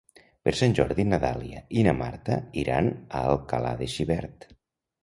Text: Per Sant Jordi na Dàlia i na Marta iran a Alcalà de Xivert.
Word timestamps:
Per 0.47 0.53
Sant 0.59 0.71
Jordi 0.79 1.05
na 1.09 1.19
Dàlia 1.25 1.61
i 1.81 1.83
na 1.89 1.95
Marta 2.01 2.39
iran 2.63 2.91
a 2.99 3.25
Alcalà 3.37 3.77
de 3.85 3.93
Xivert. 3.97 4.53